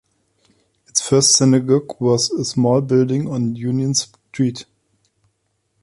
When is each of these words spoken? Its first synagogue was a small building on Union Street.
Its 0.87 0.99
first 1.07 1.33
synagogue 1.35 2.01
was 2.01 2.31
a 2.31 2.43
small 2.43 2.81
building 2.81 3.29
on 3.29 3.55
Union 3.55 3.93
Street. 3.93 4.65